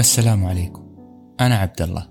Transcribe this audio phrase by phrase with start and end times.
[0.00, 0.82] السلام عليكم
[1.40, 2.08] أنا عبد الله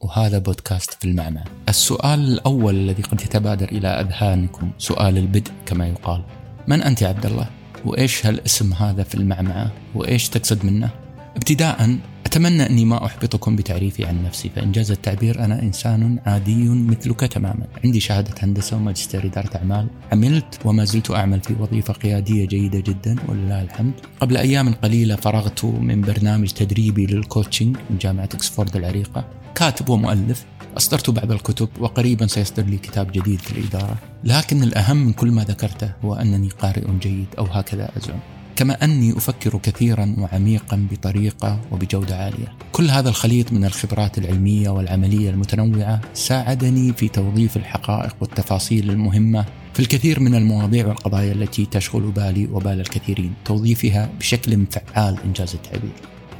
[0.00, 6.24] وهذا بودكاست في المعنى السؤال الأول الذي قد يتبادر إلى أذهانكم سؤال البدء كما يقال
[6.68, 7.46] من أنت عبد الله؟
[7.84, 10.90] وإيش هالاسم هذا في المعمعة؟ وإيش تقصد منه؟
[11.36, 11.98] ابتداء
[12.28, 17.66] أتمنى أني ما أحبطكم بتعريفي عن نفسي فإنجاز التعبير أنا إنسان عادي مثلك تماما.
[17.84, 19.86] عندي شهادة هندسة وماجستير إدارة أعمال.
[20.12, 23.92] عملت وما زلت أعمل في وظيفة قيادية جيدة جدا ولله الحمد.
[24.20, 29.24] قبل أيام قليلة فرغت من برنامج تدريبي للكوتشنج من جامعة إكسفورد العريقة.
[29.54, 30.44] كاتب ومؤلف.
[30.76, 33.96] أصدرت بعض الكتب وقريبا سيصدر لي كتاب جديد في الإدارة.
[34.24, 38.18] لكن الأهم من كل ما ذكرته هو أنني قارئ جيد أو هكذا أزعم.
[38.58, 42.52] كما أني أفكر كثيرا وعميقا بطريقة وبجودة عالية.
[42.72, 49.44] كل هذا الخليط من الخبرات العلمية والعملية المتنوعة ساعدني في توظيف الحقائق والتفاصيل المهمة
[49.74, 53.32] في الكثير من المواضيع والقضايا التي تشغل بالي وبال الكثيرين.
[53.44, 55.92] توظيفها بشكل فعال إنجاز التعبير.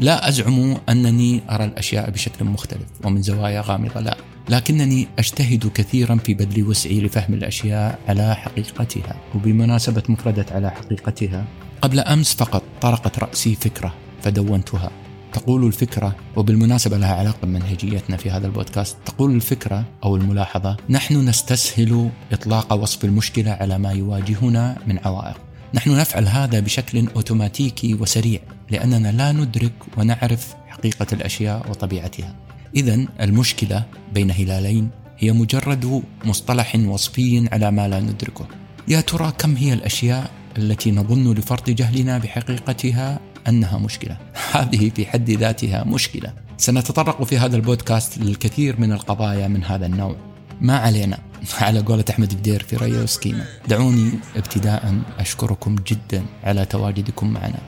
[0.00, 4.16] لا أزعم أنني أرى الأشياء بشكل مختلف ومن زوايا غامضة لا.
[4.48, 9.16] لكنني أجتهد كثيرا في بذل وسعي لفهم الأشياء على حقيقتها.
[9.34, 11.44] وبمناسبة مفردة على حقيقتها
[11.86, 14.90] قبل أمس فقط طرقت رأسي فكرة فدونتها.
[15.32, 22.10] تقول الفكرة وبالمناسبة لها علاقة بمنهجيتنا في هذا البودكاست تقول الفكرة أو الملاحظة نحن نستسهل
[22.32, 25.40] إطلاق وصف المشكلة على ما يواجهنا من عوائق.
[25.74, 32.34] نحن نفعل هذا بشكل أوتوماتيكي وسريع لأننا لا ندرك ونعرف حقيقة الأشياء وطبيعتها.
[32.76, 38.46] إذا المشكلة بين هلالين هي مجرد مصطلح وصفي على ما لا ندركه.
[38.88, 44.16] يا ترى كم هي الأشياء التي نظن لفرط جهلنا بحقيقتها أنها مشكلة.
[44.52, 46.32] هذه في حد ذاتها مشكلة.
[46.56, 50.16] سنتطرق في هذا البودكاست للكثير من القضايا من هذا النوع.
[50.60, 51.18] ما علينا
[51.60, 57.58] على قولة أحمد بدير في ريا وسكينة دعوني ابتداء أشكركم جدا على تواجدكم معنا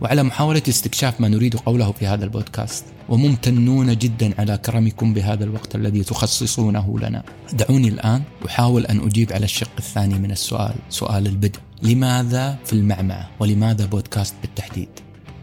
[0.00, 2.84] وعلى محاولة استكشاف ما نريد قوله في هذا البودكاست.
[3.08, 7.22] وممتنون جدا على كرمكم بهذا الوقت الذي تخصصونه لنا.
[7.52, 10.74] دعوني الآن أحاول أن أجيب على الشق الثاني من السؤال.
[10.90, 11.60] سؤال البدء.
[11.82, 14.88] لماذا في المعمعة ولماذا بودكاست بالتحديد؟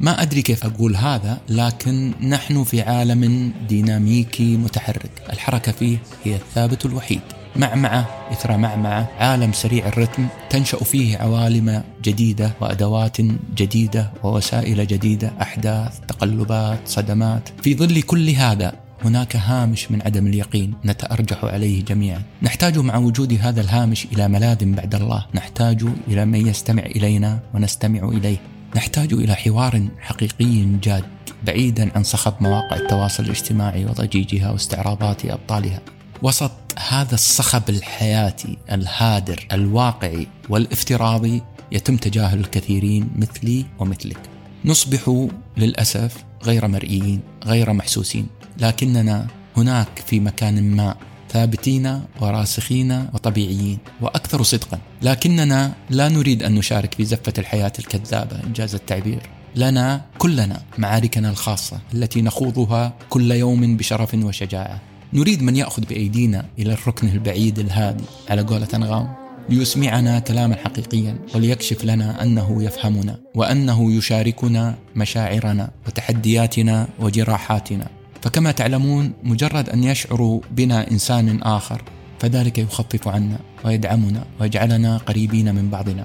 [0.00, 5.10] ما أدري كيف أقول هذا لكن نحن في عالم ديناميكي متحرك.
[5.32, 7.20] الحركة فيه هي الثابت الوحيد.
[7.56, 13.20] معمعة إثر معمعة عالم سريع الرتم تنشأ فيه عوالم جديدة وأدوات
[13.56, 17.48] جديدة ووسائل جديدة أحداث تقلبات صدمات.
[17.62, 18.72] في ظل كل هذا
[19.04, 20.74] هناك هامش من عدم اليقين.
[20.84, 22.22] نتأرجح عليه جميعا.
[22.42, 25.26] نحتاج مع وجود هذا الهامش إلى ملاذ بعد الله.
[25.34, 28.36] نحتاج إلى من يستمع إلينا ونستمع إليه.
[28.76, 31.04] نحتاج إلى حوار حقيقي جاد
[31.46, 35.80] بعيدا عن صخب مواقع التواصل الاجتماعي وضجيجها واستعراضات أبطالها.
[36.22, 36.52] وسط
[36.88, 41.42] هذا الصخب الحياتي الهادر الواقعي والافتراضي
[41.72, 44.18] يتم تجاهل الكثيرين مثلي ومثلك.
[44.64, 48.26] نصبح للأسف غير مرئيين غير محسوسين.
[48.58, 49.26] لكننا
[49.56, 50.94] هناك في مكان ما
[51.30, 54.78] ثابتين وراسخين وطبيعيين وأكثر صدقا.
[55.02, 59.22] لكننا لا نريد أن نشارك في زفة الحياة الكذابة إنجاز التعبير.
[59.56, 64.93] لنا كلنا معاركنا الخاصة التي نخوضها كل يوم بشرف وشجاعة.
[65.14, 69.14] نريد من يأخذ بأيدينا إلى الركن البعيد الهادي على قولة أنغام
[69.48, 77.88] ليسمعنا كلاما حقيقيا وليكشف لنا أنه يفهمنا وأنه يشاركنا مشاعرنا وتحدياتنا وجراحاتنا
[78.22, 81.82] فكما تعلمون مجرد أن يشعر بنا إنسان آخر
[82.18, 86.04] فذلك يخفف عنا ويدعمنا ويجعلنا قريبين من بعضنا.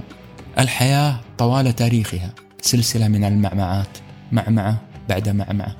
[0.60, 3.98] الحياة طوال تاريخها سلسلة من المعمعات،
[4.32, 5.76] معمعة بعد معمعة.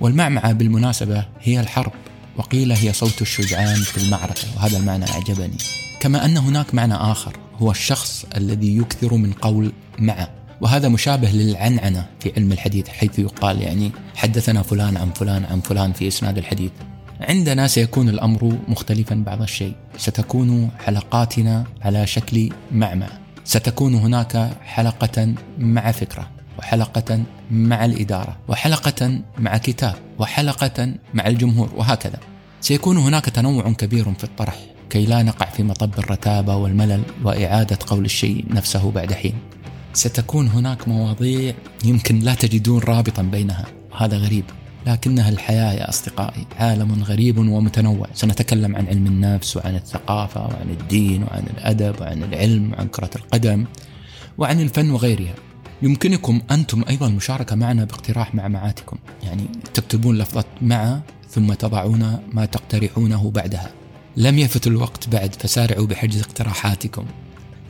[0.00, 1.92] والمعمعة بالمناسبة هي الحرب
[2.38, 5.56] وقيل هي صوت الشجعان في المعركة وهذا المعنى أعجبني.
[6.00, 10.28] كما أن هناك معنى آخر هو الشخص الذي يكثر من قول مع.
[10.60, 15.92] وهذا مشابه للعنعنة في علم الحديث حيث يقال يعني حدثنا فلان عن فلان عن فلان
[15.92, 16.70] في إسناد الحديث.
[17.20, 19.74] عندنا سيكون الأمر مختلفا بعض الشيء.
[19.98, 23.08] ستكون حلقاتنا على شكل معمع.
[23.44, 32.18] ستكون هناك حلقة مع فكرة وحلقة مع الإدارة وحلقة مع كتاب وحلقة مع الجمهور وهكذا.
[32.60, 34.58] سيكون هناك تنوع كبير في الطرح
[34.90, 39.34] كي لا نقع في مطب الرتابة والملل وإعادة قول الشيء نفسه بعد حين.
[39.92, 41.54] ستكون هناك مواضيع
[41.84, 43.64] يمكن لا تجدون رابطا بينها.
[43.98, 44.44] هذا غريب
[44.86, 48.06] لكنها الحياة يا أصدقائي عالم غريب ومتنوع.
[48.14, 53.64] سنتكلم عن علم النفس وعن الثقافة وعن الدين وعن الأدب وعن العلم وعن كرة القدم
[54.38, 55.34] وعن الفن وغيرها.
[55.82, 59.42] يمكنكم أنتم أيضا المشاركة معنا باقتراح معمعاتكم يعني
[59.74, 61.00] تكتبون لفظة مع
[61.30, 63.70] ثم تضعون ما تقترحونه بعدها.
[64.16, 67.04] لم يفت الوقت بعد فسارعوا بحجز اقتراحاتكم.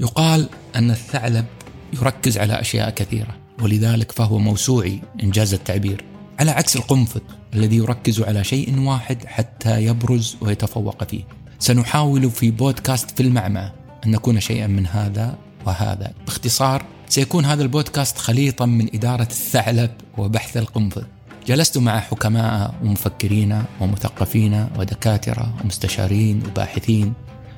[0.00, 1.44] يقال أن الثعلب
[1.92, 6.04] يركز على أشياء كثيرة ولذلك فهو موسوعي إنجاز التعبير.
[6.40, 7.20] على عكس القنفذ
[7.54, 11.24] الذي يركز على شيء واحد حتى يبرز ويتفوق فيه.
[11.58, 13.74] سنحاول في بودكاست في المعمعة
[14.06, 16.12] أن نكون شيئا من هذا وهذا.
[16.26, 21.02] باختصار سيكون هذا البودكاست خليطا من إدارة الثعلب وبحث القنفذ.
[21.46, 27.12] جلست مع حكماء ومفكرين ومثقفين ودكاترة ومستشارين وباحثين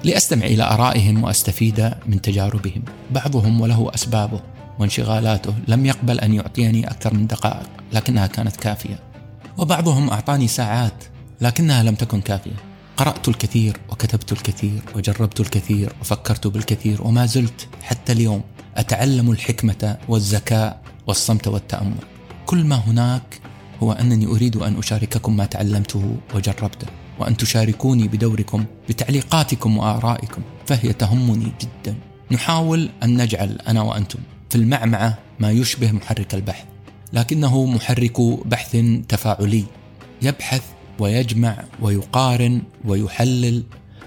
[0.04, 2.82] لأستمع إلى آرائهم وأستفيد من تجاربهم.
[3.10, 4.40] بعضهم وله أسبابه
[4.78, 8.98] وانشغالاته لم يقبل أن يعطيني أكثر من دقائق لكنها كانت كافية.
[9.58, 11.04] وبعضهم أعطاني ساعات
[11.40, 12.56] لكنها لم تكن كافية.
[12.96, 18.42] قرأت الكثير وكتبت الكثير وجربت الكثير وفكرت بالكثير وما زلت حتى اليوم
[18.76, 21.98] أتعلم الحكمة والذكاء والصمت والتأمل.
[22.46, 23.47] كل ما هناك
[23.82, 26.86] هو أنني أريد أن أشارككم ما تعلمته وجربته
[27.18, 31.94] وأن تشاركوني بدوركم بتعليقاتكم وآرائكم فهي تهمني جدا.
[32.32, 34.18] نحاول أن نجعل أنا وأنتم
[34.50, 36.64] في المعمعة ما يشبه محرك البحث
[37.12, 38.76] لكنه محرك بحث
[39.08, 39.64] تفاعلي
[40.22, 40.62] يبحث
[40.98, 43.62] ويجمع ويقارن ويحلل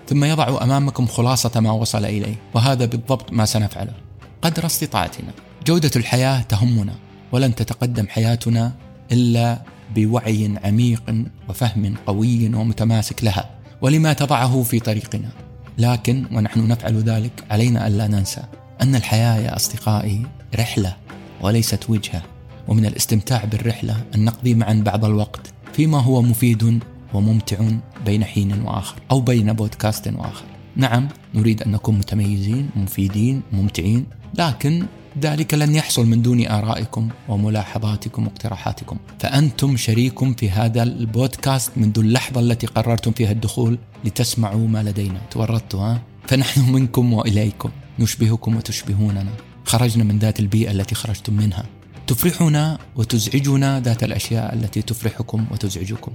[0.10, 3.94] ثم يضع أمامكم خلاصة ما وصل إليه وهذا بالضبط ما سنفعله.
[4.42, 5.32] قدر استطاعتنا.
[5.68, 6.96] جودة الحياة تهمنا
[7.32, 8.72] ولن تتقدم حياتنا
[9.12, 9.62] إلا
[9.96, 11.04] بوعي عميق
[11.50, 13.50] وفهم قوي ومتماسك لها
[13.82, 15.30] ولما تضعه في طريقنا
[15.78, 18.42] لكن ونحن نفعل ذلك علينا ألا ننسى
[18.82, 20.26] أن الحياة يا أصدقائي
[20.56, 20.96] رحلة
[21.42, 22.24] وليست وجهة
[22.68, 26.80] ومن الاستمتاع بالرحلة أن نقضي معا بعض الوقت فيما هو مفيد
[27.14, 27.58] وممتع
[28.06, 30.46] بين حين وآخر أو بين بودكاست وآخر.
[30.76, 34.86] نعم نريد أن نكون متميزين، مفيدين، ممتعين، لكن
[35.20, 42.40] ذلك لن يحصل من دون آرائكم وملاحظاتكم واقتراحاتكم فأنتم شريك في هذا البودكاست منذ اللحظة
[42.40, 47.70] التي قررتم فيها الدخول لتسمعوا ما لدينا تورطتوا ها؟ فنحن منكم وإليكم
[48.00, 49.32] نشبهكم وتشبهوننا
[49.66, 51.66] خرجنا من ذات البيئة التي خرجتم منها
[52.08, 56.12] تفرحنا وتزعجنا ذات الأشياء التي تفرحكم وتزعجكم.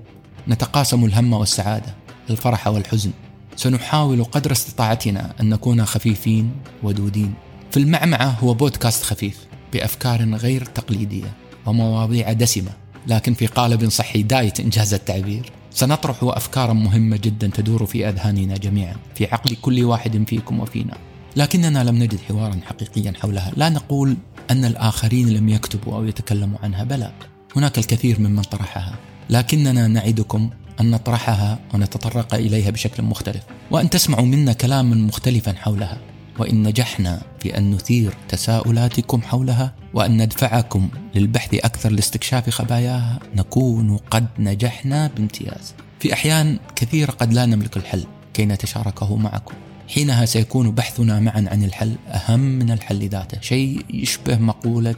[0.49, 1.95] نتقاسم الهم والسعادة،
[2.31, 3.11] الفرح والحزن.
[3.57, 6.51] سنحاول قدر استطاعتنا أن نكون خفيفين
[6.83, 7.35] ودودين.
[7.71, 11.33] في المعمعة هو بودكاست خفيف بأفكار غير تقليدية
[11.67, 12.71] ومواضيع دسمة
[13.07, 15.53] لكن في قالب صحي دايت إنجاز التعبير.
[15.71, 20.97] سنطرح أفكارا مهمة جدا تدور في أذهاننا جميعا، في عقل كل واحد فيكم وفينا.
[21.37, 24.17] لكننا لم نجد حوارا حقيقيا حولها، لا نقول
[24.51, 27.13] أن الآخرين لم يكتبوا أو يتكلموا عنها بلى.
[27.57, 28.95] هناك الكثير ممن طرحها.
[29.31, 33.43] لكننا نعدكم أن نطرحها ونتطرق إليها بشكل مختلف.
[33.71, 35.99] وأن تسمعوا منا كلاما مختلفا حولها.
[36.39, 44.27] وإن نجحنا في أن نثير تساؤلاتكم حولها وأن ندفعكم للبحث أكثر لاستكشاف خباياها نكون قد
[44.39, 45.75] نجحنا بامتياز.
[46.01, 48.05] في أحيان كثيرة قد لا نملك الحل
[48.35, 49.55] كي نتشاركه معكم.
[49.89, 53.41] حينها سيكون بحثنا معا عن الحل أهم من الحل ذاته.
[53.41, 54.95] شيء يشبه مقولة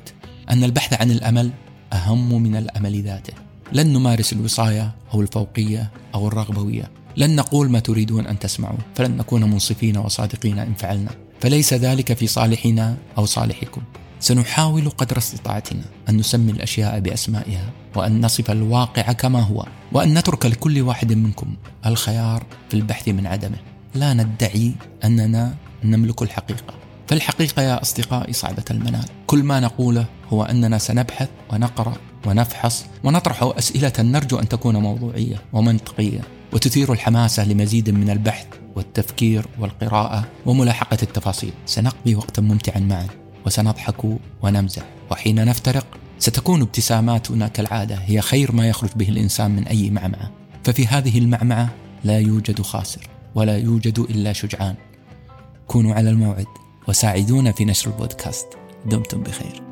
[0.50, 1.50] أن البحث عن الأمل
[1.92, 3.32] أهم من الأمل ذاته.
[3.72, 6.90] لن نمارس الوصاية أو الفوقية أو الرغبوية.
[7.16, 8.78] لن نقول ما تريدون أن تسمعوا.
[8.94, 11.10] فلن نكون منصفين وصادقين إن فعلنا.
[11.40, 13.82] فليس ذلك في صالحنا أو صالحكم.
[14.20, 20.82] سنحاول قدر استطاعتنا أن نسمي الأشياء بأسمائها وأن نصف الواقع كما هو وأن نترك لكل
[20.82, 21.54] واحد منكم
[21.86, 23.56] الخيار في البحث من عدمه.
[23.94, 24.72] لا ندعي
[25.04, 25.54] أننا
[25.84, 26.74] نملك الحقيقة.
[27.08, 29.04] فالحقيقة يا أصدقائي صعبة المنال.
[29.26, 36.20] كل ما نقوله هو أننا سنبحث ونقرأ ونفحص ونطرح أسئلة نرجو أن تكون موضوعية ومنطقية.
[36.52, 41.52] وتثير الحماسة لمزيد من البحث والتفكير والقراءة وملاحقة التفاصيل.
[41.66, 43.06] سنقضي وقتا ممتعا معا
[43.46, 44.04] وسنضحك
[44.42, 44.82] ونمزح.
[45.10, 45.86] وحين نفترق
[46.18, 50.30] ستكون ابتساماتنا كالعادة هي خير ما يخرج به الإنسان من أي معمعة.
[50.64, 51.70] ففي هذه المعمعة
[52.04, 54.74] لا يوجد خاسر ولا يوجد إلا شجعان.
[55.66, 56.46] كونوا على الموعد
[56.88, 58.46] وساعدونا في نشر البودكاست.
[58.86, 59.67] دمتم بخير.